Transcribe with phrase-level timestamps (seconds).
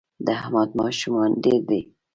[0.25, 1.81] د احمد ماشومان ډېر دي